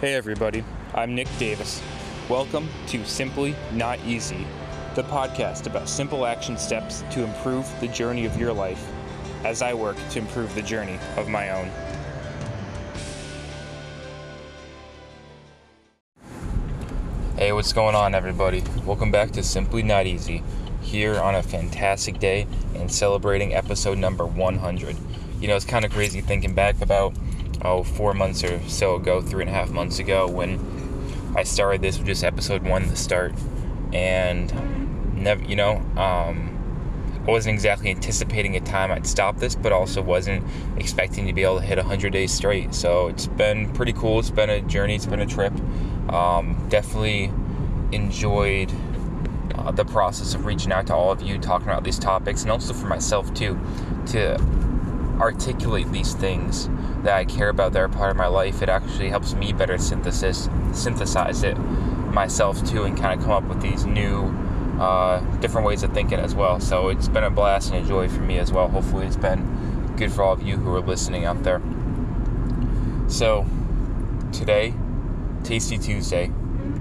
Hey 0.00 0.14
everybody, 0.14 0.62
I'm 0.94 1.16
Nick 1.16 1.26
Davis. 1.40 1.82
Welcome 2.28 2.68
to 2.86 3.04
Simply 3.04 3.56
Not 3.72 3.98
Easy, 4.06 4.46
the 4.94 5.02
podcast 5.02 5.66
about 5.66 5.88
simple 5.88 6.24
action 6.24 6.56
steps 6.56 7.02
to 7.10 7.24
improve 7.24 7.68
the 7.80 7.88
journey 7.88 8.24
of 8.24 8.38
your 8.38 8.52
life 8.52 8.80
as 9.44 9.60
I 9.60 9.74
work 9.74 9.96
to 10.10 10.20
improve 10.20 10.54
the 10.54 10.62
journey 10.62 11.00
of 11.16 11.28
my 11.28 11.50
own. 11.50 11.68
Hey, 17.36 17.50
what's 17.52 17.72
going 17.72 17.96
on, 17.96 18.14
everybody? 18.14 18.62
Welcome 18.84 19.10
back 19.10 19.32
to 19.32 19.42
Simply 19.42 19.82
Not 19.82 20.06
Easy, 20.06 20.44
here 20.80 21.18
on 21.18 21.34
a 21.34 21.42
fantastic 21.42 22.20
day 22.20 22.46
and 22.76 22.88
celebrating 22.88 23.52
episode 23.52 23.98
number 23.98 24.26
100. 24.26 24.96
You 25.40 25.48
know, 25.48 25.56
it's 25.56 25.64
kind 25.64 25.84
of 25.84 25.90
crazy 25.90 26.20
thinking 26.20 26.54
back 26.54 26.82
about 26.82 27.16
oh, 27.62 27.82
four 27.82 28.14
months 28.14 28.44
or 28.44 28.60
so 28.68 28.96
ago, 28.96 29.20
three 29.20 29.42
and 29.42 29.50
a 29.50 29.52
half 29.52 29.70
months 29.70 29.98
ago, 29.98 30.28
when 30.28 30.58
I 31.36 31.42
started 31.42 31.82
this 31.82 31.98
with 31.98 32.06
just 32.06 32.24
episode 32.24 32.62
one 32.62 32.88
to 32.88 32.96
start, 32.96 33.34
and 33.92 34.52
never, 35.16 35.42
you 35.44 35.56
know, 35.56 35.76
um, 35.96 36.54
I 37.26 37.30
wasn't 37.30 37.54
exactly 37.54 37.90
anticipating 37.90 38.56
a 38.56 38.60
time 38.60 38.90
I'd 38.90 39.06
stop 39.06 39.36
this, 39.36 39.54
but 39.54 39.70
also 39.70 40.00
wasn't 40.00 40.44
expecting 40.78 41.26
to 41.26 41.32
be 41.32 41.42
able 41.42 41.60
to 41.60 41.66
hit 41.66 41.76
100 41.76 42.10
days 42.10 42.32
straight. 42.32 42.74
So 42.74 43.08
it's 43.08 43.26
been 43.26 43.70
pretty 43.74 43.92
cool. 43.92 44.18
It's 44.18 44.30
been 44.30 44.48
a 44.48 44.62
journey. 44.62 44.94
It's 44.94 45.04
been 45.04 45.20
a 45.20 45.26
trip. 45.26 45.52
Um, 46.08 46.66
definitely 46.70 47.30
enjoyed 47.92 48.72
uh, 49.54 49.72
the 49.72 49.84
process 49.84 50.34
of 50.34 50.46
reaching 50.46 50.72
out 50.72 50.86
to 50.86 50.94
all 50.94 51.12
of 51.12 51.20
you, 51.20 51.38
talking 51.38 51.68
about 51.68 51.84
these 51.84 51.98
topics, 51.98 52.42
and 52.42 52.50
also 52.50 52.72
for 52.72 52.86
myself 52.86 53.32
too, 53.34 53.60
to 54.06 54.38
articulate 55.20 55.90
these 55.92 56.14
things 56.14 56.68
that 57.02 57.14
I 57.14 57.24
care 57.24 57.48
about 57.48 57.72
that 57.72 57.80
are 57.80 57.88
part 57.88 58.10
of 58.10 58.16
my 58.16 58.26
life, 58.26 58.62
it 58.62 58.68
actually 58.68 59.08
helps 59.08 59.34
me 59.34 59.52
better 59.52 59.78
synthesis 59.78 60.48
synthesize 60.72 61.42
it 61.42 61.56
myself 61.58 62.64
too, 62.68 62.84
and 62.84 62.96
kind 62.96 63.18
of 63.18 63.24
come 63.24 63.32
up 63.32 63.44
with 63.44 63.60
these 63.60 63.84
new, 63.84 64.26
uh, 64.80 65.20
different 65.40 65.66
ways 65.66 65.82
of 65.82 65.92
thinking 65.92 66.18
as 66.18 66.34
well. 66.34 66.60
So 66.60 66.88
it's 66.88 67.08
been 67.08 67.24
a 67.24 67.30
blast 67.30 67.72
and 67.72 67.84
a 67.84 67.88
joy 67.88 68.08
for 68.08 68.20
me 68.20 68.38
as 68.38 68.52
well. 68.52 68.68
Hopefully, 68.68 69.06
it's 69.06 69.16
been 69.16 69.94
good 69.96 70.12
for 70.12 70.22
all 70.22 70.32
of 70.32 70.42
you 70.42 70.56
who 70.56 70.74
are 70.74 70.80
listening 70.80 71.24
out 71.24 71.42
there. 71.42 71.60
So 73.08 73.46
today, 74.32 74.74
Tasty 75.44 75.78
Tuesday, 75.78 76.30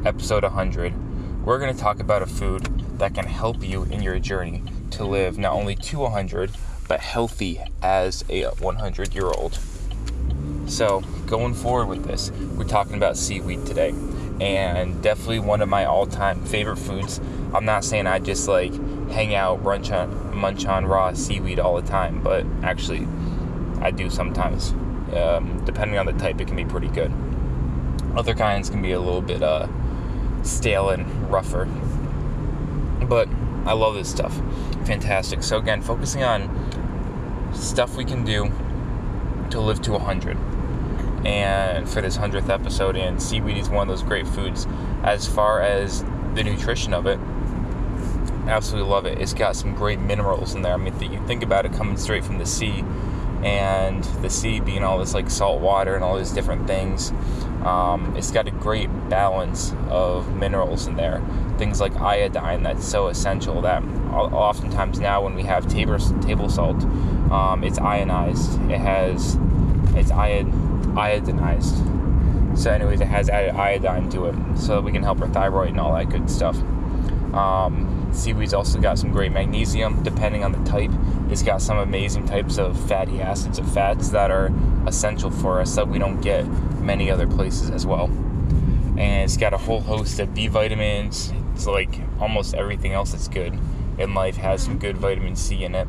episode 0.06 0.44
100, 0.44 0.94
we're 1.46 1.60
going 1.60 1.74
to 1.74 1.80
talk 1.80 2.00
about 2.00 2.22
a 2.22 2.26
food 2.26 2.66
that 3.00 3.14
can 3.14 3.26
help 3.26 3.64
you 3.64 3.84
in 3.84 4.02
your 4.02 4.20
journey 4.20 4.64
to 4.92 5.06
live 5.06 5.38
not 5.38 5.54
only 5.54 5.76
to 5.76 6.00
100 6.00 6.52
but 6.88 7.00
healthy 7.00 7.62
as 7.82 8.24
a 8.30 8.46
100 8.46 9.14
year 9.14 9.28
old. 9.28 9.60
So, 10.68 11.02
going 11.26 11.54
forward 11.54 11.88
with 11.88 12.06
this, 12.06 12.32
we're 12.58 12.66
talking 12.66 12.96
about 12.96 13.16
seaweed 13.16 13.66
today, 13.66 13.94
and 14.42 15.02
definitely 15.02 15.40
one 15.40 15.62
of 15.62 15.70
my 15.70 15.86
all 15.86 16.06
time 16.06 16.44
favorite 16.44 16.78
foods. 16.78 17.22
I'm 17.54 17.66
not 17.66 17.86
saying 17.86 18.06
I 18.08 18.20
just 18.20 18.48
like 18.48 18.74
hang 19.10 19.34
out, 19.34 19.64
munch 19.64 19.92
on, 19.92 20.36
munch 20.36 20.66
on 20.66 20.86
raw 20.86 21.14
seaweed 21.14 21.60
all 21.60 21.82
the 21.82 21.88
time, 21.88 22.22
but 22.22 22.46
actually, 22.64 23.08
I 23.82 23.92
do 23.92 24.10
sometimes. 24.10 24.72
Um, 25.16 25.64
depending 25.66 25.98
on 25.98 26.06
the 26.06 26.14
type, 26.14 26.42
it 26.42 26.48
can 26.48 26.58
be 26.58 26.66
pretty 26.66 26.90
good. 26.90 27.14
Other 28.18 28.34
kinds 28.34 28.70
can 28.70 28.82
be 28.82 28.92
a 28.92 29.00
little 29.00 29.22
bit 29.22 29.42
uh, 29.42 29.68
stale 30.44 30.90
and 30.90 31.32
rougher, 31.32 31.66
but 33.08 33.30
I 33.66 33.74
love 33.74 33.96
this 33.96 34.10
stuff. 34.10 34.36
Fantastic. 34.86 35.44
So, 35.44 35.58
again, 35.58 35.82
focusing 35.82 36.24
on 36.24 36.50
stuff 37.58 37.96
we 37.96 38.06
can 38.06 38.24
do 38.24 38.52
to 39.50 39.60
live 39.60 39.82
to 39.82 39.92
100 39.92 40.38
and 41.26 41.90
for 41.90 42.02
this 42.02 42.18
100th 42.18 42.50
episode 42.50 42.96
and 42.96 43.22
seaweed 43.22 43.58
is 43.58 43.70
one 43.70 43.90
of 43.90 43.98
those 43.98 44.04
great 44.04 44.28
foods. 44.28 44.68
As 45.04 45.28
far 45.28 45.62
as 45.62 46.04
the 46.36 46.44
nutrition 46.44 46.94
of 46.94 47.06
it 47.06 47.20
absolutely 48.48 48.90
love 48.90 49.06
it. 49.06 49.20
It's 49.20 49.34
got 49.34 49.56
some 49.56 49.74
great 49.74 50.00
minerals 50.00 50.56
in 50.56 50.62
there. 50.62 50.74
I 50.74 50.78
mean 50.78 50.98
you 51.12 51.26
think 51.28 51.44
about 51.44 51.66
it 51.66 51.74
coming 51.74 51.98
straight 51.98 52.24
from 52.24 52.38
the 52.38 52.46
sea 52.46 52.84
and 53.44 54.04
the 54.22 54.30
sea 54.30 54.60
being 54.60 54.84
all 54.84 54.98
this 55.00 55.14
like 55.14 55.30
salt 55.30 55.62
water 55.62 55.96
and 55.96 56.04
all 56.04 56.18
these 56.18 56.32
different 56.32 56.66
things 56.66 57.12
um, 57.68 58.16
it's 58.16 58.32
got 58.32 58.48
a 58.48 58.52
great 58.52 58.88
balance 59.10 59.74
of 59.90 60.34
minerals 60.36 60.88
in 60.88 60.96
there. 60.96 61.22
Things 61.58 61.82
like 61.82 61.94
iodine 62.00 62.64
that's 62.64 62.86
so 62.86 63.08
essential 63.08 63.62
that 63.62 63.84
oftentimes 64.14 65.00
now 65.00 65.22
when 65.22 65.36
we 65.36 65.44
have 65.44 65.68
table, 65.68 66.00
table 66.22 66.48
salt 66.48 66.82
um, 67.32 67.64
it's 67.66 67.78
ionized. 67.78 68.54
It 68.72 68.80
has 68.80 69.36
it's 69.98 70.12
iod, 70.12 70.50
iodinized. 70.94 72.58
So 72.58 72.72
anyways 72.72 73.02
it 73.02 73.08
has 73.08 73.28
added 73.28 73.56
iodine 73.56 74.10
to 74.12 74.28
it 74.28 74.58
so 74.58 74.76
that 74.76 74.84
we 74.84 74.94
can 74.94 75.04
help 75.04 75.22
our 75.22 75.28
thyroid 75.28 75.70
and 75.70 75.80
all 75.80 75.94
that 75.94 76.10
good 76.10 76.30
stuff. 76.30 76.56
Um, 77.34 77.97
seaweed's 78.12 78.54
also 78.54 78.80
got 78.80 78.98
some 78.98 79.12
great 79.12 79.32
magnesium. 79.32 80.04
Depending 80.04 80.44
on 80.44 80.52
the 80.52 80.70
type 80.70 80.92
it's 81.30 81.44
got 81.44 81.62
some 81.62 81.78
amazing 81.78 82.26
types 82.26 82.58
of 82.58 82.80
fatty 82.88 83.20
acids 83.22 83.60
of 83.60 83.70
fats 83.74 84.10
that 84.10 84.32
are 84.32 84.52
essential 84.88 85.30
for 85.30 85.60
us 85.60 85.76
that 85.76 85.88
we 85.88 86.00
don't 86.00 86.22
get 86.22 86.48
many 86.80 87.12
other 87.12 87.28
places 87.28 87.70
as 87.70 87.86
well. 87.86 88.06
And 88.06 89.24
it's 89.24 89.36
got 89.36 89.54
a 89.54 89.58
whole 89.58 89.82
host 89.82 90.20
of 90.20 90.34
b 90.34 90.48
vitamins. 90.48 91.34
It's 91.54 91.68
like 91.68 92.00
almost 92.20 92.54
everything 92.54 92.94
else 92.94 93.12
that's 93.12 93.28
good 93.28 93.60
in 93.98 94.14
life 94.14 94.38
has 94.38 94.64
some 94.64 94.80
good 94.80 94.98
vitamin 94.98 95.36
c 95.36 95.66
in 95.66 95.76
it. 95.76 95.88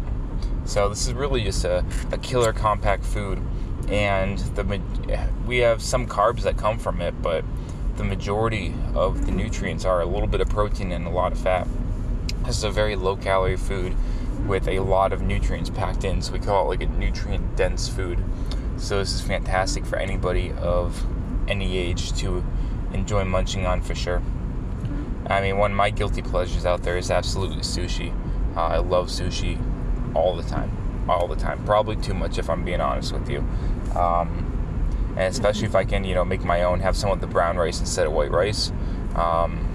So 0.64 0.88
this 0.88 1.06
is 1.06 1.12
really 1.12 1.44
just 1.44 1.64
a, 1.64 1.84
a 2.10 2.18
killer 2.18 2.52
compact 2.52 3.04
food. 3.04 3.40
And 3.88 4.38
the 4.38 4.80
we 5.46 5.58
have 5.58 5.80
some 5.80 6.06
carbs 6.08 6.42
that 6.42 6.56
come 6.56 6.78
from 6.78 7.00
it, 7.00 7.14
but 7.22 7.44
the 7.96 8.04
majority 8.04 8.74
of 8.94 9.24
the 9.24 9.32
nutrients 9.32 9.84
are 9.84 10.00
a 10.00 10.06
little 10.06 10.26
bit 10.26 10.40
of 10.40 10.48
protein 10.48 10.90
and 10.90 11.06
a 11.06 11.10
lot 11.10 11.32
of 11.32 11.38
fat. 11.38 11.68
This 12.48 12.56
is 12.56 12.64
a 12.64 12.70
very 12.70 12.96
low 12.96 13.14
calorie 13.14 13.58
food 13.58 13.94
with 14.46 14.68
a 14.68 14.80
lot 14.80 15.12
of 15.12 15.20
nutrients 15.20 15.68
packed 15.68 16.04
in, 16.04 16.22
so 16.22 16.32
we 16.32 16.38
call 16.38 16.64
it 16.64 16.80
like 16.80 16.82
a 16.82 16.90
nutrient 16.98 17.56
dense 17.56 17.90
food. 17.90 18.24
So 18.78 19.00
this 19.00 19.12
is 19.12 19.20
fantastic 19.20 19.84
for 19.84 19.98
anybody 19.98 20.52
of 20.52 21.04
any 21.46 21.76
age 21.76 22.14
to 22.20 22.42
enjoy 22.94 23.26
munching 23.26 23.66
on 23.66 23.82
for 23.82 23.94
sure. 23.94 24.22
I 25.26 25.42
mean, 25.42 25.58
one 25.58 25.72
of 25.72 25.76
my 25.76 25.90
guilty 25.90 26.22
pleasures 26.22 26.64
out 26.64 26.82
there 26.84 26.96
is 26.96 27.10
absolutely 27.10 27.58
sushi. 27.58 28.14
Uh, 28.56 28.62
I 28.62 28.78
love 28.78 29.08
sushi 29.08 29.60
all 30.16 30.34
the 30.34 30.42
time, 30.42 31.04
all 31.06 31.28
the 31.28 31.36
time. 31.36 31.62
Probably 31.66 31.96
too 31.96 32.14
much 32.14 32.38
if 32.38 32.48
I'm 32.48 32.64
being 32.64 32.80
honest 32.80 33.12
with 33.12 33.28
you. 33.28 33.40
Um, 33.94 35.12
and 35.18 35.28
especially 35.28 35.66
if 35.66 35.74
I 35.74 35.84
can, 35.84 36.02
you 36.02 36.14
know, 36.14 36.24
make 36.24 36.44
my 36.44 36.62
own, 36.62 36.80
have 36.80 36.96
some 36.96 37.10
of 37.10 37.20
the 37.20 37.26
brown 37.26 37.58
rice 37.58 37.78
instead 37.78 38.06
of 38.06 38.14
white 38.14 38.30
rice. 38.30 38.72
Um, 39.16 39.67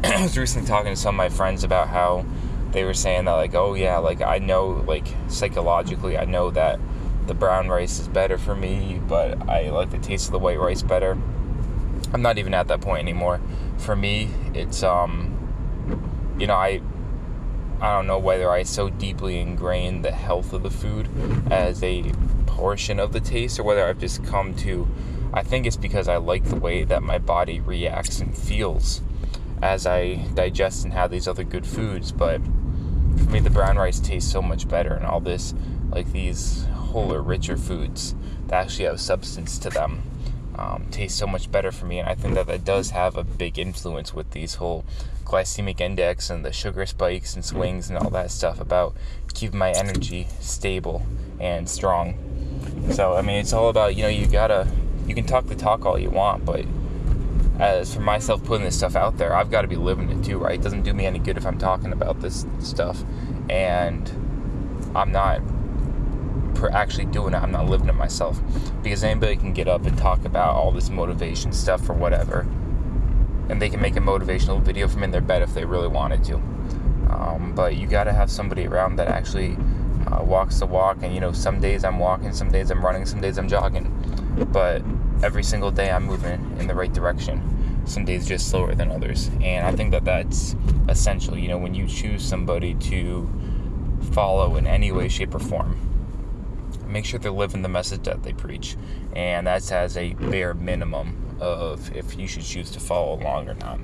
I 0.04 0.22
was 0.22 0.38
recently 0.38 0.68
talking 0.68 0.92
to 0.92 0.96
some 0.96 1.16
of 1.16 1.18
my 1.18 1.28
friends 1.28 1.64
about 1.64 1.88
how 1.88 2.24
they 2.70 2.84
were 2.84 2.94
saying 2.94 3.24
that, 3.24 3.32
like, 3.32 3.54
oh 3.54 3.74
yeah, 3.74 3.98
like 3.98 4.20
I 4.20 4.38
know, 4.38 4.84
like 4.86 5.06
psychologically, 5.26 6.16
I 6.16 6.24
know 6.24 6.50
that 6.52 6.78
the 7.26 7.34
brown 7.34 7.68
rice 7.68 7.98
is 7.98 8.06
better 8.06 8.38
for 8.38 8.54
me, 8.54 9.00
but 9.08 9.48
I 9.48 9.70
like 9.70 9.90
the 9.90 9.98
taste 9.98 10.26
of 10.26 10.32
the 10.32 10.38
white 10.38 10.60
rice 10.60 10.82
better. 10.82 11.18
I'm 12.12 12.22
not 12.22 12.38
even 12.38 12.54
at 12.54 12.68
that 12.68 12.80
point 12.80 13.00
anymore. 13.00 13.40
For 13.78 13.96
me, 13.96 14.30
it's 14.54 14.84
um, 14.84 16.36
you 16.38 16.46
know, 16.46 16.54
I 16.54 16.80
I 17.80 17.96
don't 17.96 18.06
know 18.06 18.18
whether 18.20 18.50
I 18.50 18.62
so 18.62 18.90
deeply 18.90 19.40
ingrained 19.40 20.04
the 20.04 20.12
health 20.12 20.52
of 20.52 20.62
the 20.62 20.70
food 20.70 21.08
as 21.50 21.82
a 21.82 22.12
portion 22.46 23.00
of 23.00 23.12
the 23.12 23.20
taste 23.20 23.58
or 23.58 23.64
whether 23.64 23.84
I've 23.84 23.98
just 23.98 24.24
come 24.24 24.54
to 24.56 24.86
I 25.32 25.42
think 25.42 25.66
it's 25.66 25.76
because 25.76 26.08
I 26.08 26.16
like 26.16 26.44
the 26.44 26.56
way 26.56 26.84
that 26.84 27.02
my 27.02 27.18
body 27.18 27.60
reacts 27.60 28.20
and 28.20 28.36
feels 28.36 29.02
as 29.62 29.86
I 29.86 30.26
digest 30.34 30.84
and 30.84 30.92
have 30.92 31.10
these 31.10 31.28
other 31.28 31.44
good 31.44 31.66
foods. 31.66 32.12
But 32.12 32.40
for 32.42 33.30
me, 33.30 33.40
the 33.40 33.50
brown 33.50 33.76
rice 33.76 34.00
tastes 34.00 34.30
so 34.30 34.42
much 34.42 34.68
better, 34.68 34.94
and 34.94 35.04
all 35.04 35.20
this, 35.20 35.54
like 35.90 36.12
these 36.12 36.64
wholer, 36.72 37.20
richer 37.20 37.56
foods 37.56 38.14
that 38.46 38.64
actually 38.64 38.86
have 38.86 39.00
substance 39.00 39.58
to 39.58 39.70
them, 39.70 40.02
um, 40.56 40.86
taste 40.90 41.18
so 41.18 41.26
much 41.26 41.50
better 41.50 41.70
for 41.70 41.86
me. 41.86 41.98
And 41.98 42.08
I 42.08 42.14
think 42.14 42.34
that 42.34 42.46
that 42.46 42.64
does 42.64 42.90
have 42.90 43.16
a 43.16 43.24
big 43.24 43.58
influence 43.58 44.14
with 44.14 44.30
these 44.30 44.54
whole 44.54 44.84
glycemic 45.24 45.80
index 45.80 46.30
and 46.30 46.44
the 46.44 46.52
sugar 46.52 46.86
spikes 46.86 47.34
and 47.34 47.44
swings 47.44 47.90
and 47.90 47.98
all 47.98 48.08
that 48.10 48.30
stuff 48.30 48.58
about 48.60 48.96
keeping 49.34 49.58
my 49.58 49.70
energy 49.72 50.26
stable 50.40 51.02
and 51.38 51.68
strong. 51.68 52.16
So, 52.92 53.14
I 53.14 53.22
mean, 53.22 53.36
it's 53.36 53.52
all 53.52 53.68
about, 53.68 53.94
you 53.94 54.02
know, 54.02 54.08
you 54.08 54.26
gotta, 54.26 54.66
you 55.06 55.14
can 55.14 55.26
talk 55.26 55.46
the 55.46 55.54
talk 55.54 55.84
all 55.84 55.98
you 55.98 56.10
want, 56.10 56.44
but 56.44 56.64
as 57.58 57.94
for 57.94 58.00
myself 58.00 58.44
putting 58.44 58.64
this 58.64 58.76
stuff 58.76 58.94
out 58.94 59.18
there, 59.18 59.34
I've 59.34 59.50
got 59.50 59.62
to 59.62 59.68
be 59.68 59.76
living 59.76 60.10
it 60.10 60.24
too, 60.24 60.38
right? 60.38 60.54
It 60.54 60.62
doesn't 60.62 60.82
do 60.82 60.94
me 60.94 61.06
any 61.06 61.18
good 61.18 61.36
if 61.36 61.46
I'm 61.46 61.58
talking 61.58 61.92
about 61.92 62.20
this 62.20 62.46
stuff 62.60 63.02
and 63.50 64.08
I'm 64.94 65.12
not 65.12 65.40
actually 66.72 67.04
doing 67.06 67.34
it. 67.34 67.38
I'm 67.38 67.52
not 67.52 67.66
living 67.68 67.88
it 67.88 67.94
myself 67.94 68.40
because 68.82 69.04
anybody 69.04 69.36
can 69.36 69.52
get 69.52 69.68
up 69.68 69.86
and 69.86 69.96
talk 69.96 70.24
about 70.24 70.54
all 70.54 70.72
this 70.72 70.90
motivation 70.90 71.52
stuff 71.52 71.88
or 71.88 71.92
whatever, 71.92 72.40
and 73.48 73.62
they 73.62 73.70
can 73.70 73.80
make 73.80 73.96
a 73.96 74.00
motivational 74.00 74.60
video 74.60 74.88
from 74.88 75.02
in 75.04 75.10
their 75.10 75.20
bed 75.20 75.42
if 75.42 75.54
they 75.54 75.64
really 75.64 75.88
wanted 75.88 76.24
to. 76.24 76.36
Um, 77.10 77.52
but 77.54 77.76
you 77.76 77.86
got 77.86 78.04
to 78.04 78.12
have 78.12 78.30
somebody 78.30 78.66
around 78.66 78.96
that 78.96 79.08
actually 79.08 79.56
uh, 80.06 80.22
walks 80.22 80.58
the 80.58 80.66
walk. 80.66 80.98
And 81.02 81.14
you 81.14 81.20
know, 81.20 81.32
some 81.32 81.60
days 81.60 81.84
I'm 81.84 81.98
walking, 81.98 82.32
some 82.32 82.50
days 82.50 82.70
I'm 82.70 82.84
running, 82.84 83.06
some 83.06 83.20
days 83.20 83.38
I'm 83.38 83.48
jogging. 83.48 83.92
But 84.52 84.82
every 85.22 85.42
single 85.42 85.70
day 85.70 85.90
I'm 85.90 86.04
moving 86.04 86.56
in 86.58 86.66
the 86.66 86.74
right 86.74 86.92
direction. 86.92 87.82
Some 87.86 88.04
days 88.04 88.26
just 88.26 88.48
slower 88.48 88.74
than 88.74 88.90
others. 88.90 89.30
And 89.42 89.66
I 89.66 89.72
think 89.72 89.92
that 89.92 90.04
that's 90.04 90.54
essential. 90.88 91.38
You 91.38 91.48
know, 91.48 91.58
when 91.58 91.74
you 91.74 91.86
choose 91.86 92.22
somebody 92.22 92.74
to 92.74 93.28
follow 94.12 94.56
in 94.56 94.66
any 94.66 94.92
way, 94.92 95.08
shape, 95.08 95.34
or 95.34 95.38
form, 95.38 95.76
make 96.86 97.04
sure 97.04 97.18
they're 97.18 97.30
living 97.30 97.62
the 97.62 97.68
message 97.68 98.02
that 98.02 98.22
they 98.22 98.32
preach. 98.32 98.76
And 99.14 99.46
that's 99.46 99.72
as 99.72 99.96
a 99.96 100.14
bare 100.14 100.54
minimum 100.54 101.36
of 101.40 101.94
if 101.96 102.18
you 102.18 102.26
should 102.26 102.44
choose 102.44 102.70
to 102.72 102.80
follow 102.80 103.20
along 103.20 103.48
or 103.48 103.54
not. 103.54 103.78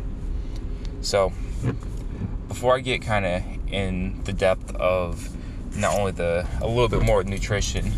So, 1.01 1.33
before 2.49 2.77
I 2.77 2.81
get 2.81 3.03
kind 3.03 3.27
of 3.27 3.43
in 3.73 4.23
the 4.25 4.33
depth 4.33 4.75
of 4.77 5.37
not 5.77 5.95
only 5.99 6.13
the 6.13 6.47
a 6.61 6.67
little 6.67 6.89
bit 6.89 7.03
more 7.03 7.23
nutrition, 7.25 7.93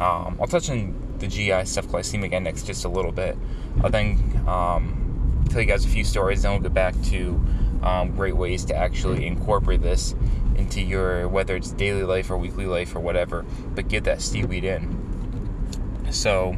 um, 0.00 0.38
I'll 0.40 0.46
touch 0.46 0.70
on 0.70 0.94
the 1.18 1.26
GI 1.26 1.66
stuff, 1.66 1.86
glycemic 1.86 2.32
index, 2.32 2.62
just 2.62 2.84
a 2.84 2.88
little 2.88 3.12
bit. 3.12 3.36
I'll 3.82 3.90
then 3.90 4.42
um, 4.48 5.44
tell 5.50 5.60
you 5.60 5.66
guys 5.66 5.84
a 5.84 5.88
few 5.88 6.04
stories, 6.04 6.42
then 6.42 6.52
we'll 6.52 6.60
get 6.60 6.74
back 6.74 6.94
to 7.04 7.44
um, 7.82 8.16
great 8.16 8.36
ways 8.36 8.64
to 8.66 8.74
actually 8.74 9.26
incorporate 9.26 9.82
this 9.82 10.14
into 10.56 10.80
your 10.80 11.28
whether 11.28 11.56
it's 11.56 11.70
daily 11.72 12.02
life 12.02 12.30
or 12.30 12.36
weekly 12.36 12.66
life 12.66 12.94
or 12.96 13.00
whatever, 13.00 13.44
but 13.74 13.88
get 13.88 14.04
that 14.04 14.22
seaweed 14.22 14.64
in. 14.64 16.06
So, 16.10 16.56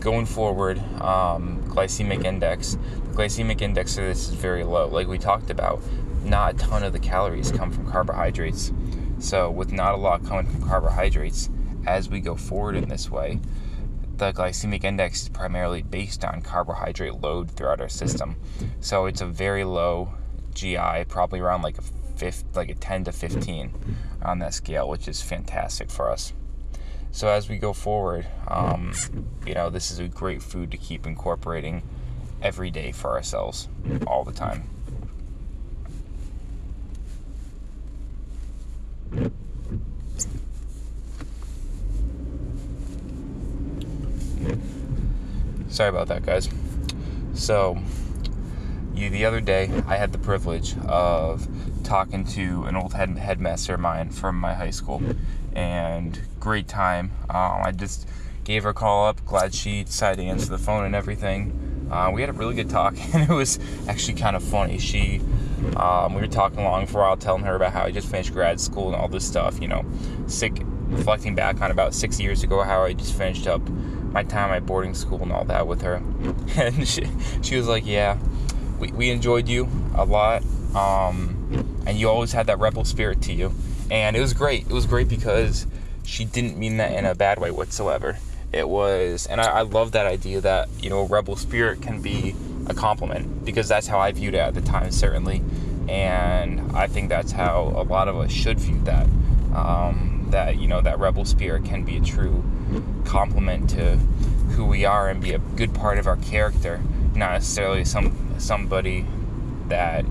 going 0.00 0.26
forward, 0.26 0.78
um, 1.00 1.62
glycemic 1.68 2.24
index. 2.24 2.76
The 3.08 3.16
glycemic 3.16 3.60
index 3.60 3.98
of 3.98 4.04
this 4.04 4.28
is 4.28 4.34
very 4.34 4.64
low. 4.64 4.88
Like 4.88 5.08
we 5.08 5.18
talked 5.18 5.50
about, 5.50 5.82
not 6.24 6.54
a 6.54 6.56
ton 6.58 6.82
of 6.82 6.92
the 6.92 6.98
calories 6.98 7.50
come 7.50 7.70
from 7.70 7.90
carbohydrates. 7.90 8.72
So, 9.18 9.50
with 9.50 9.72
not 9.72 9.94
a 9.94 9.96
lot 9.96 10.24
coming 10.24 10.46
from 10.46 10.62
carbohydrates, 10.68 11.50
as 11.86 12.08
we 12.08 12.20
go 12.20 12.36
forward 12.36 12.76
in 12.76 12.88
this 12.88 13.10
way, 13.10 13.40
the 14.16 14.32
glycemic 14.32 14.84
index 14.84 15.22
is 15.22 15.28
primarily 15.28 15.82
based 15.82 16.24
on 16.24 16.42
carbohydrate 16.42 17.20
load 17.20 17.50
throughout 17.50 17.80
our 17.80 17.88
system. 17.88 18.36
So, 18.80 19.06
it's 19.06 19.20
a 19.20 19.26
very 19.26 19.64
low 19.64 20.12
GI, 20.54 21.06
probably 21.08 21.40
around 21.40 21.62
like 21.62 21.78
a 21.78 21.82
fifth, 22.16 22.44
like 22.54 22.68
a 22.68 22.74
10 22.74 23.04
to 23.04 23.12
15 23.12 23.72
on 24.22 24.38
that 24.38 24.54
scale, 24.54 24.88
which 24.88 25.08
is 25.08 25.22
fantastic 25.22 25.90
for 25.90 26.10
us. 26.10 26.32
So 27.10 27.28
as 27.28 27.48
we 27.48 27.58
go 27.58 27.72
forward, 27.72 28.26
um, 28.48 28.94
you 29.46 29.54
know, 29.54 29.68
this 29.68 29.90
is 29.90 29.98
a 29.98 30.08
great 30.08 30.42
food 30.42 30.70
to 30.70 30.78
keep 30.78 31.06
incorporating 31.06 31.82
every 32.40 32.70
day 32.70 32.90
for 32.90 33.10
ourselves, 33.10 33.68
all 34.06 34.24
the 34.24 34.32
time. 34.32 34.64
Sorry 45.72 45.88
about 45.88 46.08
that, 46.08 46.26
guys. 46.26 46.50
So, 47.32 47.78
you 48.94 49.08
the 49.08 49.24
other 49.24 49.40
day, 49.40 49.70
I 49.86 49.96
had 49.96 50.12
the 50.12 50.18
privilege 50.18 50.76
of 50.86 51.48
talking 51.82 52.26
to 52.26 52.64
an 52.64 52.76
old 52.76 52.92
head, 52.92 53.16
headmaster 53.16 53.74
of 53.74 53.80
mine 53.80 54.10
from 54.10 54.36
my 54.36 54.52
high 54.52 54.70
school, 54.70 55.00
and 55.54 56.20
great 56.38 56.68
time. 56.68 57.12
Um, 57.30 57.62
I 57.64 57.72
just 57.74 58.06
gave 58.44 58.64
her 58.64 58.70
a 58.70 58.74
call 58.74 59.06
up. 59.06 59.24
Glad 59.24 59.54
she 59.54 59.84
decided 59.84 60.20
to 60.22 60.28
answer 60.28 60.50
the 60.50 60.58
phone 60.58 60.84
and 60.84 60.94
everything. 60.94 61.88
Uh, 61.90 62.10
we 62.12 62.20
had 62.20 62.28
a 62.28 62.34
really 62.34 62.54
good 62.54 62.68
talk, 62.68 62.94
and 63.14 63.30
it 63.30 63.32
was 63.32 63.58
actually 63.88 64.18
kind 64.18 64.36
of 64.36 64.42
funny. 64.42 64.76
She, 64.76 65.22
um, 65.76 66.12
we 66.12 66.20
were 66.20 66.26
talking 66.26 66.58
along 66.58 66.88
for 66.88 66.98
a 66.98 67.00
while, 67.00 67.16
telling 67.16 67.44
her 67.44 67.54
about 67.54 67.72
how 67.72 67.84
I 67.84 67.92
just 67.92 68.10
finished 68.10 68.34
grad 68.34 68.60
school 68.60 68.88
and 68.88 68.96
all 68.96 69.08
this 69.08 69.26
stuff. 69.26 69.58
You 69.58 69.68
know, 69.68 69.86
sick, 70.26 70.66
reflecting 70.92 71.34
back 71.34 71.60
on 71.60 71.70
about 71.70 71.94
six 71.94 72.20
years 72.20 72.42
ago 72.42 72.62
how 72.62 72.84
I 72.84 72.92
just 72.92 73.14
finished 73.16 73.46
up 73.46 73.66
my 73.68 74.22
time 74.22 74.52
at 74.52 74.66
boarding 74.66 74.94
school 74.94 75.22
and 75.22 75.32
all 75.32 75.44
that 75.46 75.66
with 75.66 75.82
her, 75.82 76.02
and 76.56 76.86
she, 76.86 77.06
she 77.42 77.56
was 77.56 77.66
like, 77.66 77.86
"Yeah, 77.86 78.18
we, 78.78 78.92
we 78.92 79.10
enjoyed 79.10 79.48
you 79.48 79.68
a 79.94 80.04
lot." 80.04 80.42
Um, 80.74 81.42
and 81.86 81.98
you 81.98 82.08
always 82.08 82.32
had 82.32 82.46
that 82.46 82.58
rebel 82.58 82.84
spirit 82.84 83.20
to 83.22 83.32
you. 83.32 83.52
And 83.90 84.16
it 84.16 84.20
was 84.20 84.32
great. 84.32 84.62
It 84.62 84.72
was 84.72 84.86
great 84.86 85.08
because 85.08 85.66
she 86.04 86.24
didn't 86.24 86.56
mean 86.58 86.78
that 86.78 86.92
in 86.92 87.04
a 87.04 87.14
bad 87.14 87.38
way 87.38 87.50
whatsoever. 87.50 88.18
It 88.52 88.68
was, 88.68 89.26
and 89.26 89.40
I, 89.40 89.44
I 89.44 89.62
love 89.62 89.92
that 89.92 90.06
idea 90.06 90.40
that, 90.40 90.68
you 90.80 90.90
know, 90.90 91.06
rebel 91.06 91.36
spirit 91.36 91.82
can 91.82 92.00
be 92.02 92.34
a 92.66 92.74
compliment 92.74 93.44
because 93.44 93.68
that's 93.68 93.86
how 93.86 93.98
I 93.98 94.12
viewed 94.12 94.34
it 94.34 94.38
at 94.38 94.54
the 94.54 94.60
time, 94.60 94.90
certainly. 94.92 95.42
And 95.88 96.72
I 96.72 96.86
think 96.86 97.08
that's 97.08 97.32
how 97.32 97.72
a 97.76 97.82
lot 97.82 98.08
of 98.08 98.16
us 98.16 98.30
should 98.30 98.58
view 98.58 98.80
that. 98.84 99.06
Um, 99.54 100.11
that, 100.32 100.58
you 100.58 100.66
know, 100.66 100.80
that 100.80 100.98
rebel 100.98 101.24
spirit 101.24 101.64
can 101.64 101.84
be 101.84 101.96
a 101.96 102.00
true 102.00 102.42
compliment 103.04 103.70
to 103.70 103.96
who 104.56 104.64
we 104.64 104.84
are 104.84 105.08
and 105.08 105.22
be 105.22 105.32
a 105.32 105.38
good 105.38 105.74
part 105.74 105.98
of 105.98 106.06
our 106.06 106.16
character, 106.16 106.80
not 107.14 107.32
necessarily 107.32 107.84
some 107.84 108.16
somebody 108.38 109.06
that 109.68 110.04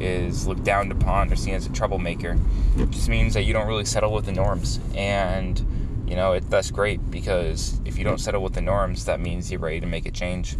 is 0.00 0.46
looked 0.46 0.64
down 0.64 0.92
upon 0.92 1.32
or 1.32 1.36
seen 1.36 1.54
as 1.54 1.66
a 1.66 1.72
troublemaker. 1.72 2.38
It 2.76 2.90
just 2.90 3.08
means 3.08 3.34
that 3.34 3.44
you 3.44 3.52
don't 3.52 3.66
really 3.66 3.84
settle 3.84 4.12
with 4.12 4.26
the 4.26 4.32
norms. 4.32 4.78
And, 4.94 6.04
you 6.06 6.14
know, 6.14 6.34
it, 6.34 6.48
that's 6.50 6.70
great 6.70 7.10
because 7.10 7.80
if 7.84 7.98
you 7.98 8.04
don't 8.04 8.18
settle 8.18 8.42
with 8.42 8.54
the 8.54 8.60
norms, 8.60 9.06
that 9.06 9.20
means 9.20 9.50
you're 9.50 9.60
ready 9.60 9.80
to 9.80 9.86
make 9.86 10.06
a 10.06 10.10
change. 10.10 10.56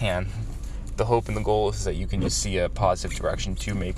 And 0.00 0.28
the 0.96 1.06
hope 1.06 1.28
and 1.28 1.36
the 1.36 1.42
goal 1.42 1.70
is 1.70 1.84
that 1.84 1.94
you 1.94 2.06
can 2.06 2.20
just 2.20 2.38
see 2.38 2.58
a 2.58 2.68
positive 2.68 3.16
direction 3.16 3.54
to 3.56 3.74
make 3.74 3.96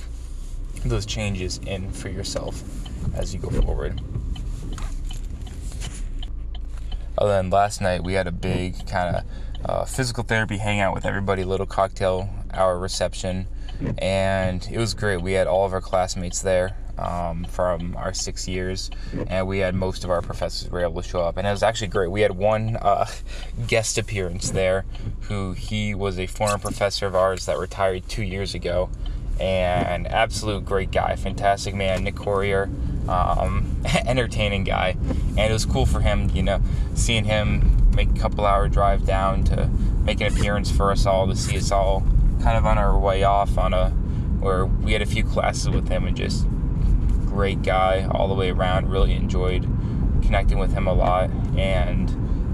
those 0.85 1.05
changes 1.05 1.59
in 1.67 1.91
for 1.91 2.09
yourself 2.09 2.63
as 3.15 3.35
you 3.35 3.41
go 3.41 3.51
forward. 3.51 4.01
Other 7.21 7.33
than 7.33 7.51
last 7.51 7.81
night, 7.81 8.03
we 8.03 8.15
had 8.15 8.27
a 8.27 8.33
big 8.33 8.87
kind 8.89 9.17
of 9.17 9.25
uh, 9.65 9.85
physical 9.85 10.25
therapy 10.25 10.57
hangout 10.57 10.95
with 10.95 11.05
everybody, 11.05 11.45
little 11.45 11.67
cocktail 11.67 12.31
hour 12.53 12.79
reception 12.79 13.47
and 13.99 14.67
it 14.71 14.79
was 14.79 14.95
great. 14.95 15.23
We 15.23 15.33
had 15.33 15.47
all 15.47 15.65
of 15.65 15.73
our 15.73 15.81
classmates 15.81 16.43
there 16.43 16.77
um, 16.99 17.45
from 17.45 17.97
our 17.97 18.13
six 18.13 18.47
years, 18.47 18.91
and 19.29 19.47
we 19.47 19.59
had 19.59 19.75
most 19.75 20.05
of 20.05 20.11
our 20.11 20.21
professors 20.21 20.71
were 20.71 20.81
able 20.81 21.03
to 21.03 21.09
show 21.09 21.21
up, 21.23 21.37
and 21.37 21.47
it 21.47 21.51
was 21.51 21.63
actually 21.63 21.89
great. 21.89 22.11
We 22.11 22.21
had 22.21 22.37
one 22.37 22.77
uh, 22.77 23.07
guest 23.67 23.99
appearance 23.99 24.51
there, 24.51 24.85
who 25.23 25.53
he 25.53 25.95
was 25.95 26.19
a 26.19 26.27
former 26.27 26.59
professor 26.59 27.07
of 27.07 27.15
ours 27.15 27.47
that 27.47 27.59
retired 27.59 28.09
two 28.09 28.23
years 28.23 28.55
ago, 28.55 28.91
and 29.41 30.07
absolute 30.07 30.65
great 30.65 30.91
guy, 30.91 31.17
fantastic 31.17 31.75
man, 31.75 32.05
Nick 32.05 32.17
Corrier. 32.17 32.71
Um, 33.09 33.83
entertaining 34.07 34.63
guy, 34.63 34.97
and 35.01 35.39
it 35.39 35.53
was 35.53 35.65
cool 35.67 35.87
for 35.87 36.01
him, 36.01 36.31
you 36.31 36.43
know, 36.43 36.61
seeing 36.95 37.25
him 37.25 37.91
make 37.95 38.11
a 38.11 38.21
couple 38.21 38.47
hour 38.47 38.69
drive 38.69 39.05
down 39.05 39.43
to 39.45 39.69
make 40.05 40.21
an 40.21 40.33
appearance 40.33 40.71
for 40.71 40.93
us 40.93 41.07
all 41.07 41.27
to 41.27 41.35
see 41.35 41.59
us 41.59 41.71
all 41.73 42.05
kind 42.43 42.57
of 42.57 42.65
on 42.65 42.79
our 42.79 42.99
way 42.99 43.23
off 43.23 43.59
on 43.59 43.75
a 43.75 43.91
where 44.41 44.65
we 44.65 44.93
had 44.93 45.03
a 45.03 45.07
few 45.07 45.23
classes 45.23 45.69
with 45.69 45.89
him 45.89 46.07
and 46.07 46.17
just 46.17 46.47
great 47.27 47.63
guy 47.63 48.09
all 48.11 48.29
the 48.29 48.35
way 48.35 48.51
around. 48.51 48.91
Really 48.91 49.13
enjoyed 49.13 49.63
connecting 50.23 50.59
with 50.59 50.73
him 50.73 50.87
a 50.87 50.93
lot, 50.93 51.31
and 51.57 52.11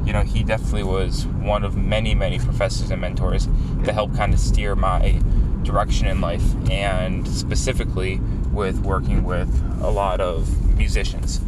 you 0.06 0.12
know 0.12 0.22
he 0.22 0.42
definitely 0.42 0.84
was 0.84 1.26
one 1.26 1.64
of 1.64 1.76
many 1.76 2.14
many 2.14 2.38
professors 2.38 2.90
and 2.90 3.00
mentors 3.00 3.49
to 3.84 3.92
help 3.92 4.14
kind 4.16 4.34
of 4.34 4.40
steer 4.40 4.75
my 4.75 5.20
direction 5.66 6.06
in 6.06 6.20
life, 6.20 6.44
and 6.70 7.26
specifically 7.28 8.20
with 8.52 8.80
working 8.80 9.25
with 9.25 9.50
a 9.82 9.90
lot 9.90 10.20
of 10.20 10.76
musicians. 10.76 11.40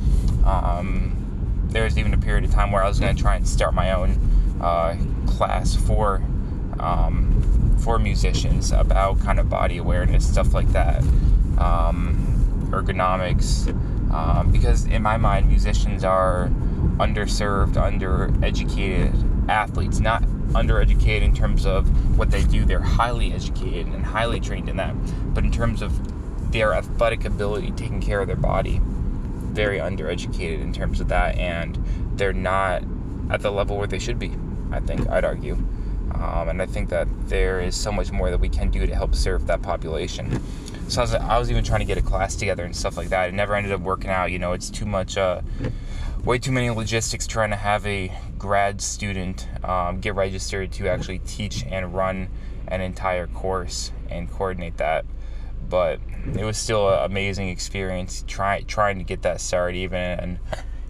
Um, 0.44 1.14
there 1.70 1.84
was 1.84 1.98
even 1.98 2.12
a 2.14 2.18
period 2.18 2.44
of 2.44 2.50
time 2.50 2.72
where 2.72 2.82
I 2.82 2.88
was 2.88 2.98
going 2.98 3.14
to 3.14 3.22
try 3.22 3.36
and 3.36 3.46
start 3.46 3.74
my 3.74 3.92
own 3.92 4.58
uh, 4.60 4.96
class 5.26 5.76
for 5.76 6.22
um, 6.80 7.76
for 7.82 7.98
musicians 7.98 8.72
about 8.72 9.20
kind 9.20 9.38
of 9.38 9.48
body 9.48 9.78
awareness, 9.78 10.28
stuff 10.28 10.52
like 10.52 10.68
that, 10.72 11.02
um, 11.58 12.68
ergonomics, 12.70 13.68
um, 14.12 14.50
because 14.50 14.84
in 14.86 15.02
my 15.02 15.16
mind, 15.16 15.48
musicians 15.48 16.04
are 16.04 16.48
underserved, 16.98 17.74
undereducated 17.74 19.48
athletes, 19.48 20.00
not 20.00 20.22
undereducated 20.54 21.22
in 21.22 21.34
terms 21.34 21.66
of 21.66 22.18
what 22.18 22.30
they 22.30 22.42
do. 22.44 22.64
They're 22.64 22.80
highly 22.80 23.32
educated 23.32 23.86
and 23.86 24.04
highly 24.04 24.40
trained 24.40 24.68
in 24.68 24.76
that, 24.76 24.94
but 25.34 25.44
in 25.44 25.52
terms 25.52 25.82
of 25.82 26.52
their 26.52 26.72
athletic 26.72 27.24
ability, 27.24 27.72
taking 27.72 28.00
care 28.00 28.20
of 28.20 28.26
their 28.26 28.36
body, 28.36 28.80
very 28.82 29.78
undereducated 29.78 30.60
in 30.60 30.72
terms 30.72 31.00
of 31.00 31.08
that, 31.08 31.36
and 31.36 31.78
they're 32.14 32.32
not 32.32 32.82
at 33.30 33.42
the 33.42 33.50
level 33.50 33.76
where 33.76 33.86
they 33.86 33.98
should 33.98 34.18
be. 34.18 34.32
I 34.70 34.80
think 34.80 35.08
I'd 35.08 35.24
argue. 35.24 35.54
Um, 36.14 36.48
and 36.48 36.62
I 36.62 36.66
think 36.66 36.88
that 36.88 37.06
there 37.28 37.60
is 37.60 37.76
so 37.76 37.92
much 37.92 38.10
more 38.10 38.30
that 38.30 38.40
we 38.40 38.48
can 38.48 38.70
do 38.70 38.86
to 38.86 38.94
help 38.94 39.14
serve 39.14 39.46
that 39.46 39.62
population. 39.62 40.40
So 40.88 41.02
I 41.02 41.04
was, 41.04 41.14
I 41.14 41.38
was 41.38 41.50
even 41.50 41.62
trying 41.64 41.80
to 41.80 41.84
get 41.84 41.98
a 41.98 42.02
class 42.02 42.34
together 42.34 42.64
and 42.64 42.74
stuff 42.74 42.96
like 42.96 43.10
that. 43.10 43.28
It 43.28 43.34
never 43.34 43.54
ended 43.54 43.72
up 43.72 43.82
working 43.82 44.10
out. 44.10 44.32
You 44.32 44.38
know, 44.38 44.52
it's 44.52 44.70
too 44.70 44.86
much, 44.86 45.18
uh, 45.18 45.42
way 46.24 46.38
too 46.38 46.50
many 46.50 46.70
logistics 46.70 47.26
trying 47.26 47.50
to 47.50 47.56
have 47.56 47.86
a 47.86 48.10
grad 48.38 48.80
student 48.80 49.48
um, 49.64 50.00
get 50.00 50.14
registered 50.14 50.72
to 50.72 50.88
actually 50.88 51.18
teach 51.20 51.64
and 51.64 51.94
run 51.94 52.28
an 52.68 52.80
entire 52.80 53.26
course 53.26 53.92
and 54.10 54.30
coordinate 54.30 54.76
that. 54.76 55.04
But 55.68 56.00
it 56.36 56.44
was 56.44 56.56
still 56.56 56.88
an 56.88 57.04
amazing 57.04 57.48
experience 57.48 58.24
try, 58.26 58.62
trying 58.62 58.98
to 58.98 59.04
get 59.04 59.22
that 59.22 59.40
started 59.40 59.76
even 59.76 60.00
and 60.00 60.38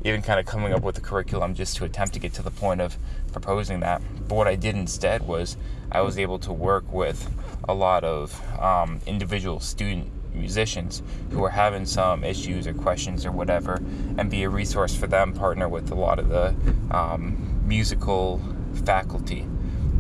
even 0.05 0.23
kind 0.23 0.39
of 0.39 0.47
coming 0.47 0.73
up 0.73 0.83
with 0.83 0.97
a 0.99 1.01
curriculum 1.01 1.55
just 1.55 1.77
to 1.77 1.85
attempt 1.85 2.15
to 2.15 2.21
get 2.21 2.33
to 2.35 2.43
the 2.43 2.51
point 2.51 2.81
of 2.81 2.97
proposing 3.33 3.81
that. 3.81 4.01
But 4.29 4.37
what 4.37 4.47
I 4.47 4.55
did 4.55 4.77
instead 4.77 5.27
was 5.27 5.57
I 5.91 6.03
was 6.03 6.19
able 6.19 6.39
to 6.41 6.53
work 6.53 6.93
with 6.93 7.29
a 7.69 7.75
lot 7.75 8.05
of 8.05 8.41
um, 8.61 9.01
individual 9.07 9.59
student 9.61 10.11
musicians 10.35 11.03
who 11.31 11.45
are 11.45 11.51
having 11.51 11.87
some 11.87 12.25
issues 12.25 12.67
or 12.67 12.75
questions 12.75 13.27
or 13.27 13.33
whatever, 13.33 13.83
and 14.17 14.31
be 14.31 14.43
a 14.43 14.49
resource 14.49 14.95
for 14.95 15.07
them, 15.07 15.33
partner 15.33 15.69
with 15.69 15.91
a 15.91 15.95
lot 15.95 16.19
of 16.19 16.29
the 16.29 16.55
um, 16.91 17.63
musical 17.67 18.41
faculty 18.85 19.47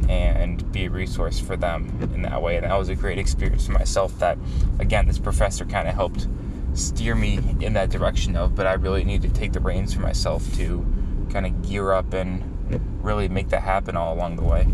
and 0.09 0.71
be 0.73 0.87
a 0.87 0.91
resource 0.91 1.39
for 1.39 1.57
them 1.57 1.87
in 2.15 2.23
that 2.23 2.41
way. 2.41 2.57
And 2.57 2.65
that 2.65 2.79
was 2.79 2.89
a 2.89 2.95
great 2.95 3.19
experience 3.19 3.67
for 3.67 3.73
myself 3.73 4.19
that, 4.21 4.39
again, 4.79 5.07
this 5.07 5.19
professor 5.19 5.65
kind 5.65 5.87
of 5.87 5.95
helped 5.95 6.27
steer 6.73 7.15
me 7.15 7.41
in 7.61 7.75
that 7.75 7.91
direction 7.91 8.37
of, 8.37 8.55
but 8.55 8.67
I 8.67 8.75
really 8.75 9.05
need 9.05 9.23
to 9.23 9.29
take 9.29 9.53
the 9.53 9.61
reins 9.61 9.93
for 9.93 10.01
myself 10.01 10.51
to 10.57 10.87
kind 11.31 11.45
of 11.45 11.69
gear 11.69 11.93
up 11.93 12.15
and 12.15 12.43
really 13.03 13.29
make 13.29 13.49
that 13.51 13.63
happen 13.63 13.97
all 13.97 14.15
along 14.15 14.37
the 14.37 14.45
way. 14.45 14.67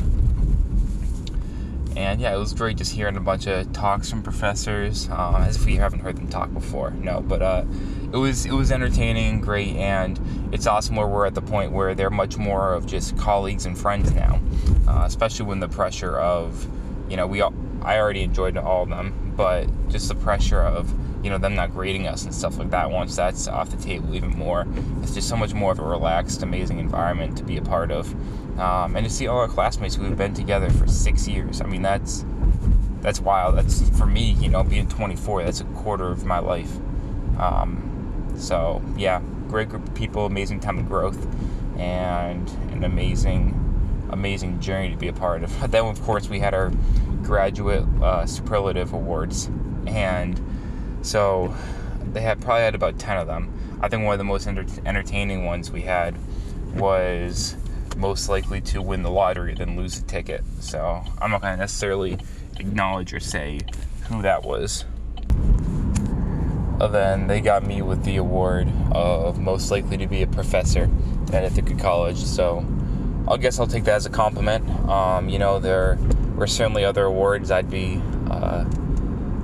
And 1.97 2.21
yeah, 2.21 2.35
it 2.35 2.39
was 2.39 2.53
great 2.53 2.77
just 2.77 2.93
hearing 2.93 3.17
a 3.17 3.21
bunch 3.21 3.47
of 3.47 3.73
talks 3.73 4.11
from 4.11 4.23
professors, 4.23 5.09
uh, 5.11 5.45
as 5.47 5.57
if 5.57 5.65
we 5.65 5.77
haven't 5.77 6.01
heard 6.01 6.17
them 6.17 6.29
talk 6.29 6.53
before. 6.53 6.91
No, 6.91 7.21
but 7.21 7.41
uh, 7.41 7.65
it 8.13 8.17
was 8.17 8.47
it 8.47 8.53
was 8.53 8.73
entertaining, 8.73 9.41
great, 9.41 9.77
and 9.77 10.21
it's 10.53 10.67
awesome 10.67 10.97
where 10.97 11.07
we're 11.07 11.27
at 11.27 11.35
the 11.35 11.43
point 11.43 11.73
where 11.73 11.95
they're 11.95 12.11
much 12.11 12.37
more 12.37 12.75
of 12.75 12.87
just 12.87 13.17
colleagues 13.17 13.65
and 13.67 13.79
friends 13.79 14.13
now, 14.13 14.41
uh, 14.89 15.05
especially 15.05 15.47
when 15.47 15.61
the 15.61 15.69
pressure 15.69 16.19
of, 16.19 16.67
you 17.09 17.17
know, 17.17 17.27
we 17.27 17.41
all, 17.41 17.55
I 17.85 17.99
already 17.99 18.23
enjoyed 18.23 18.57
all 18.57 18.83
of 18.83 18.89
them, 18.89 19.33
but 19.37 19.67
just 19.89 20.09
the 20.09 20.15
pressure 20.15 20.63
of 20.63 20.93
you 21.25 21.31
know 21.31 21.39
them 21.39 21.55
not 21.55 21.73
grading 21.73 22.07
us 22.07 22.25
and 22.25 22.35
stuff 22.35 22.59
like 22.59 22.71
that 22.71 22.91
once 22.91 23.17
that's 23.17 23.49
off 23.49 23.71
the 23.71 23.79
table 23.79 24.15
even 24.15 24.29
more 24.29 24.67
it's 25.01 25.15
just 25.15 25.27
so 25.27 25.37
much 25.37 25.55
more 25.55 25.73
of 25.73 25.79
a 25.79 25.83
relaxed 25.83 26.43
amazing 26.43 26.79
environment 26.79 27.35
to 27.39 27.43
be 27.43 27.57
a 27.57 27.63
part 27.63 27.91
of. 27.91 28.15
Um, 28.61 28.95
and 28.95 29.05
to 29.07 29.11
see 29.11 29.27
all 29.27 29.39
our 29.39 29.49
classmates 29.49 29.95
who 29.97 30.05
have 30.05 30.19
been 30.19 30.35
together 30.35 30.71
for 30.71 30.87
six 30.87 31.27
years 31.27 31.61
i 31.61 31.67
mean 31.67 31.83
that's 31.83 32.25
that's 33.05 33.21
wild. 33.21 33.57
That's 33.57 33.87
for 33.99 34.07
me 34.07 34.33
you 34.33 34.49
know 34.49 34.65
being 34.65 34.89
24 34.89 35.45
that's 35.45 35.61
a 35.61 35.65
quarter 35.65 36.09
of 36.09 36.25
my 36.25 36.39
life. 36.39 36.75
Um, 37.39 38.33
so 38.37 38.83
yeah 38.97 39.21
great 39.49 39.69
group 39.69 39.87
of 39.87 39.95
people 39.95 40.25
amazing 40.25 40.59
time 40.59 40.79
of 40.79 40.89
growth 40.89 41.29
and 41.79 42.49
an 42.73 42.83
amazing 42.83 43.61
amazing 44.09 44.59
journey 44.59 44.91
to 44.91 44.97
be 44.97 45.09
a 45.09 45.13
part 45.13 45.45
of. 45.45 45.55
But 45.61 45.71
then 45.71 45.85
of 45.85 46.01
course 46.03 46.31
we 46.31 46.39
had 46.39 46.55
our 46.55 46.73
graduate 47.25 47.85
uh, 48.03 48.27
superlative 48.27 48.93
awards 48.93 49.51
and 49.87 50.41
so 51.03 51.55
they 52.13 52.21
had 52.21 52.41
probably 52.41 52.63
had 52.63 52.75
about 52.75 52.99
10 52.99 53.19
of 53.19 53.27
them. 53.27 53.53
I 53.81 53.89
think 53.89 54.05
one 54.05 54.13
of 54.13 54.19
the 54.19 54.25
most 54.25 54.47
enter- 54.47 54.67
entertaining 54.87 55.45
ones 55.45 55.71
we 55.71 55.83
had 55.83 56.17
was 56.75 57.57
most 57.97 58.29
likely 58.29 58.61
to 58.61 58.81
win 58.81 59.03
the 59.03 59.11
lottery 59.11 59.55
than 59.55 59.77
lose 59.77 60.01
the 60.01 60.07
ticket. 60.07 60.43
So 60.61 61.03
I'm 61.21 61.31
not 61.31 61.43
going 61.43 61.55
to 61.55 61.59
necessarily 61.59 62.19
acknowledge 62.59 63.13
or 63.13 63.21
say 63.21 63.61
who 64.09 64.23
that 64.23 64.45
was. 64.45 64.85
And 66.81 66.95
then 66.95 67.27
they 67.29 67.41
got 67.41 67.65
me 67.65 67.83
with 67.83 68.05
the 68.05 68.17
award 68.17 68.69
of 68.93 69.39
most 69.39 69.71
likely 69.71 69.97
to 69.99 70.07
be 70.07 70.23
a 70.23 70.27
professor 70.27 70.89
at 71.33 71.45
Ithaca 71.45 71.75
College. 71.75 72.19
So 72.19 72.67
I 73.29 73.37
guess 73.37 73.59
I'll 73.59 73.67
take 73.67 73.85
that 73.85 73.97
as 73.97 74.07
a 74.07 74.11
compliment. 74.11 74.69
Um, 74.89 75.29
you 75.29 75.39
know, 75.39 75.59
there 75.59 75.99
were 76.35 76.47
certainly 76.47 76.85
other 76.85 77.05
awards 77.05 77.51
I'd 77.51 77.71
be 77.71 78.01
uh, 78.31 78.65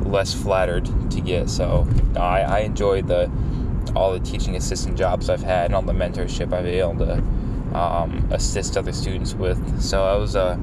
less 0.02 0.34
flattered 0.34 0.86
to 1.10 1.20
get. 1.20 1.48
So 1.48 1.86
I, 2.16 2.40
I 2.42 2.58
enjoyed 2.60 3.06
the 3.06 3.30
all 3.96 4.12
the 4.12 4.20
teaching 4.20 4.56
assistant 4.56 4.96
jobs 4.96 5.28
I've 5.28 5.42
had 5.42 5.66
and 5.66 5.74
all 5.74 5.82
the 5.82 5.92
mentorship 5.92 6.52
I've 6.52 6.64
been 6.64 6.74
able 6.74 6.98
to 7.06 7.14
um, 7.76 8.28
assist 8.30 8.76
other 8.76 8.92
students 8.92 9.34
with. 9.34 9.80
So 9.80 10.16
it 10.16 10.20
was 10.20 10.36
uh, 10.36 10.54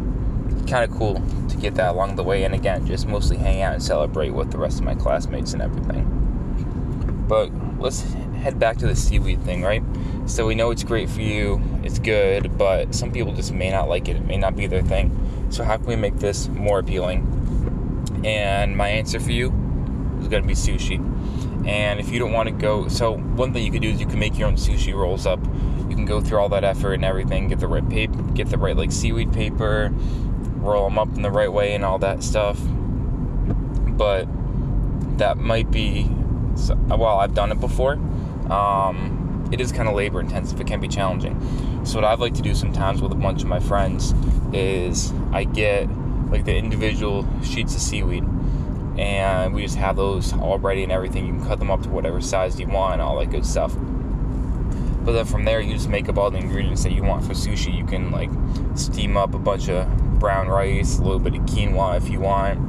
kind 0.67 0.83
of 0.83 0.91
cool 0.91 1.21
to 1.49 1.57
get 1.57 1.75
that 1.75 1.93
along 1.93 2.15
the 2.15 2.23
way. 2.23 2.43
And 2.43 2.53
again, 2.53 2.85
just 2.85 3.07
mostly 3.07 3.37
hang 3.37 3.61
out 3.61 3.73
and 3.73 3.83
celebrate 3.83 4.31
with 4.31 4.51
the 4.51 4.57
rest 4.57 4.79
of 4.79 4.85
my 4.85 4.95
classmates 4.95 5.53
and 5.53 5.61
everything. 5.61 7.25
But 7.27 7.51
let's 7.79 8.01
head 8.37 8.59
back 8.59 8.77
to 8.77 8.87
the 8.87 8.95
seaweed 8.95 9.41
thing, 9.43 9.61
right? 9.61 9.83
So 10.25 10.45
we 10.45 10.55
know 10.55 10.71
it's 10.71 10.83
great 10.83 11.09
for 11.09 11.21
you, 11.21 11.61
it's 11.83 11.99
good, 11.99 12.57
but 12.57 12.93
some 12.93 13.11
people 13.11 13.33
just 13.33 13.51
may 13.51 13.71
not 13.71 13.89
like 13.89 14.07
it. 14.07 14.17
It 14.17 14.25
may 14.25 14.37
not 14.37 14.55
be 14.55 14.67
their 14.67 14.83
thing. 14.83 15.11
So 15.49 15.63
how 15.63 15.77
can 15.77 15.85
we 15.85 15.95
make 15.95 16.17
this 16.17 16.47
more 16.47 16.79
appealing? 16.79 18.21
And 18.23 18.75
my 18.75 18.89
answer 18.89 19.19
for 19.19 19.31
you 19.31 19.47
is 20.19 20.27
going 20.27 20.41
to 20.43 20.47
be 20.47 20.53
sushi. 20.53 20.97
And 21.67 21.99
if 21.99 22.09
you 22.09 22.19
don't 22.19 22.31
want 22.31 22.47
to 22.47 22.53
go, 22.53 22.87
so 22.87 23.17
one 23.17 23.53
thing 23.53 23.65
you 23.65 23.71
could 23.71 23.81
do 23.81 23.89
is 23.89 23.99
you 23.99 24.07
can 24.07 24.19
make 24.19 24.37
your 24.37 24.47
own 24.47 24.55
sushi 24.55 24.93
rolls 24.93 25.25
up. 25.25 25.39
You 25.89 25.95
can 25.95 26.05
go 26.05 26.21
through 26.21 26.39
all 26.39 26.49
that 26.49 26.63
effort 26.63 26.93
and 26.93 27.05
everything, 27.05 27.47
get 27.47 27.59
the 27.59 27.67
right 27.67 27.87
paper, 27.87 28.21
get 28.33 28.49
the 28.49 28.57
right 28.57 28.75
like 28.75 28.91
seaweed 28.91 29.33
paper, 29.33 29.91
roll 30.57 30.89
them 30.89 30.97
up 30.97 31.09
in 31.15 31.21
the 31.21 31.31
right 31.31 31.51
way 31.51 31.75
and 31.75 31.83
all 31.83 31.99
that 31.99 32.23
stuff. 32.23 32.59
But 32.61 34.27
that 35.17 35.37
might 35.37 35.71
be, 35.71 36.07
well, 36.87 37.19
I've 37.19 37.33
done 37.33 37.51
it 37.51 37.59
before. 37.59 37.93
Um, 38.49 39.49
it 39.51 39.61
is 39.61 39.71
kind 39.71 39.87
of 39.87 39.95
labor 39.95 40.19
intensive. 40.19 40.59
It 40.59 40.67
can 40.67 40.79
be 40.79 40.87
challenging. 40.87 41.39
So 41.85 41.95
what 41.95 42.05
I'd 42.05 42.19
like 42.19 42.33
to 42.35 42.41
do 42.41 42.53
sometimes 42.53 43.01
with 43.01 43.11
a 43.11 43.15
bunch 43.15 43.41
of 43.41 43.47
my 43.47 43.59
friends 43.59 44.13
is 44.53 45.13
I 45.31 45.43
get 45.43 45.89
like 46.29 46.45
the 46.45 46.55
individual 46.55 47.27
sheets 47.43 47.75
of 47.75 47.81
seaweed 47.81 48.23
and 48.97 49.53
we 49.53 49.61
just 49.61 49.75
have 49.75 49.95
those 49.95 50.33
all 50.33 50.57
ready 50.57 50.83
and 50.83 50.91
everything. 50.91 51.25
You 51.27 51.33
can 51.33 51.45
cut 51.45 51.59
them 51.59 51.69
up 51.69 51.83
to 51.83 51.89
whatever 51.89 52.19
size 52.19 52.59
you 52.59 52.67
want 52.67 52.99
all 52.99 53.19
that 53.19 53.29
good 53.29 53.45
stuff. 53.45 53.75
But 55.05 55.13
then 55.13 55.25
from 55.25 55.45
there 55.45 55.61
you 55.61 55.73
just 55.73 55.89
make 55.89 56.09
up 56.09 56.17
all 56.17 56.31
the 56.31 56.39
ingredients 56.39 56.83
that 56.83 56.91
you 56.91 57.03
want 57.03 57.23
for 57.23 57.33
sushi. 57.33 57.75
You 57.75 57.85
can 57.85 58.11
like 58.11 58.29
steam 58.75 59.15
up 59.15 59.33
a 59.33 59.39
bunch 59.39 59.69
of 59.69 59.87
brown 60.19 60.47
rice 60.47 60.97
a 60.97 61.03
little 61.03 61.19
bit 61.19 61.35
of 61.35 61.41
quinoa 61.41 61.95
if 61.97 62.09
you 62.09 62.19
want 62.19 62.59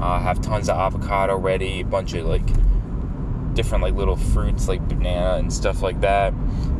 uh, 0.00 0.20
have 0.20 0.40
tons 0.42 0.68
of 0.68 0.76
avocado 0.76 1.36
ready 1.36 1.80
a 1.80 1.84
bunch 1.84 2.12
of 2.12 2.26
like 2.26 2.46
different 3.54 3.82
like 3.82 3.94
little 3.94 4.16
fruits 4.16 4.68
like 4.68 4.86
banana 4.88 5.38
and 5.38 5.52
stuff 5.52 5.82
like 5.82 6.00
that. 6.00 6.32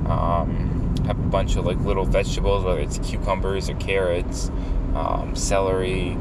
Um, 0.06 0.77
have 1.08 1.18
a 1.18 1.28
bunch 1.28 1.56
of 1.56 1.66
like 1.66 1.78
little 1.78 2.04
vegetables 2.04 2.64
whether 2.64 2.80
it's 2.80 2.98
cucumbers 2.98 3.68
or 3.68 3.74
carrots 3.76 4.50
um, 4.94 5.34
celery, 5.34 6.16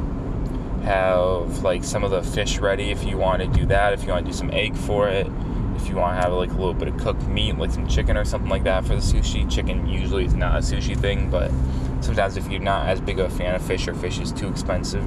have 0.83 1.63
like 1.63 1.83
some 1.83 2.03
of 2.03 2.11
the 2.11 2.23
fish 2.23 2.59
ready 2.59 2.91
if 2.91 3.03
you 3.03 3.17
want 3.17 3.41
to 3.41 3.47
do 3.47 3.65
that, 3.65 3.93
if 3.93 4.03
you 4.03 4.09
want 4.09 4.25
to 4.25 4.31
do 4.31 4.37
some 4.37 4.49
egg 4.51 4.75
for 4.75 5.07
it, 5.07 5.27
if 5.75 5.89
you 5.89 5.95
want 5.95 6.17
to 6.17 6.21
have 6.21 6.33
like 6.33 6.49
a 6.49 6.55
little 6.55 6.73
bit 6.73 6.87
of 6.87 6.97
cooked 6.97 7.23
meat, 7.27 7.57
like 7.57 7.71
some 7.71 7.87
chicken 7.87 8.15
or 8.15 8.23
something 8.23 8.49
like 8.49 8.63
that 8.63 8.83
for 8.83 8.95
the 8.95 9.01
sushi. 9.01 9.49
Chicken 9.51 9.87
usually 9.87 10.25
is 10.25 10.33
not 10.33 10.55
a 10.55 10.59
sushi 10.59 10.97
thing, 10.97 11.29
but 11.29 11.51
sometimes 12.01 12.37
if 12.37 12.49
you're 12.49 12.61
not 12.61 12.87
as 12.87 13.01
big 13.01 13.19
of 13.19 13.31
a 13.31 13.35
fan 13.35 13.55
of 13.55 13.61
fish 13.61 13.87
or 13.87 13.93
fish 13.93 14.19
is 14.19 14.31
too 14.31 14.47
expensive. 14.47 15.05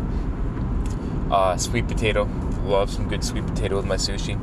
Uh, 1.32 1.56
sweet 1.56 1.86
potato, 1.86 2.28
love 2.64 2.90
some 2.90 3.08
good 3.08 3.24
sweet 3.24 3.46
potato 3.46 3.76
with 3.76 3.86
my 3.86 3.96
sushi. 3.96 4.38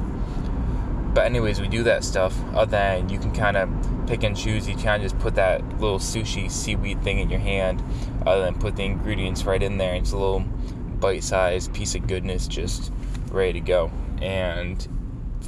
But 1.17 1.25
anyways, 1.25 1.59
we 1.59 1.67
do 1.67 1.81
that 1.81 2.03
stuff. 2.03 2.39
Other 2.53 2.69
than 2.69 3.09
you 3.09 3.17
can 3.17 3.31
kind 3.31 3.57
of 3.57 3.71
pick 4.05 4.21
and 4.21 4.38
choose. 4.38 4.69
You 4.69 4.75
kind 4.75 5.03
of 5.03 5.09
just 5.09 5.17
put 5.19 5.33
that 5.33 5.67
little 5.79 5.97
sushi 5.97 6.51
seaweed 6.51 7.01
thing 7.01 7.17
in 7.17 7.27
your 7.27 7.39
hand, 7.39 7.83
other 8.27 8.43
than 8.45 8.53
put 8.53 8.75
the 8.75 8.83
ingredients 8.83 9.43
right 9.43 9.63
in 9.63 9.79
there. 9.79 9.95
It's 9.95 10.12
a 10.12 10.15
little 10.15 10.41
bite-sized 10.41 11.74
piece 11.74 11.95
of 11.95 12.05
goodness, 12.05 12.47
just 12.47 12.93
ready 13.31 13.53
to 13.53 13.59
go. 13.62 13.91
And 14.21 14.88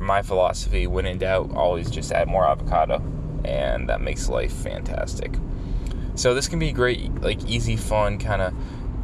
my 0.01 0.23
philosophy, 0.23 0.87
when 0.87 1.05
in 1.05 1.19
doubt, 1.19 1.51
always 1.53 1.91
just 1.91 2.11
add 2.11 2.27
more 2.27 2.47
avocado, 2.47 2.99
and 3.45 3.87
that 3.89 4.01
makes 4.01 4.27
life 4.27 4.51
fantastic. 4.51 5.35
So 6.15 6.33
this 6.33 6.47
can 6.47 6.57
be 6.57 6.69
a 6.69 6.73
great, 6.73 7.21
like 7.21 7.45
easy, 7.45 7.75
fun, 7.75 8.17
kind 8.17 8.41
of 8.41 8.55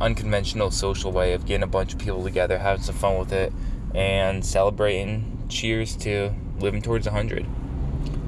unconventional 0.01 0.71
social 0.71 1.11
way 1.11 1.33
of 1.33 1.45
getting 1.45 1.61
a 1.61 1.67
bunch 1.67 1.93
of 1.93 1.99
people 1.99 2.23
together, 2.23 2.57
having 2.57 2.81
some 2.81 2.95
fun 2.95 3.19
with 3.19 3.31
it, 3.33 3.53
and 3.93 4.43
celebrating. 4.43 5.31
Cheers 5.47 5.95
to 5.97 6.33
living 6.59 6.81
towards 6.81 7.05
100. 7.05 7.45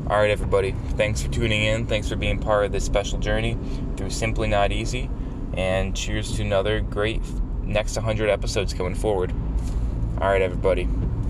All 0.10 0.18
right, 0.18 0.30
everybody. 0.30 0.74
Thanks 0.92 1.22
for 1.22 1.30
tuning 1.30 1.64
in. 1.64 1.86
Thanks 1.86 2.08
for 2.08 2.16
being 2.16 2.40
part 2.40 2.66
of 2.66 2.72
this 2.72 2.86
special 2.86 3.20
journey 3.20 3.58
through 3.98 4.10
Simply 4.10 4.48
Not 4.48 4.72
Easy. 4.72 5.10
And 5.54 5.96
cheers 5.96 6.34
to 6.38 6.44
another 6.44 6.80
great 6.82 7.22
next 7.64 7.96
100 7.96 8.30
episodes 8.30 8.74
coming 8.74 8.96
forward. 8.96 9.34
All 10.22 10.30
right, 10.30 10.42
everybody. 10.42 10.84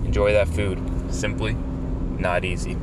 Enjoy 0.04 0.32
that 0.32 0.48
food. 0.48 0.80
Simply 1.12 1.54
Not 2.18 2.44
Easy. 2.44 2.76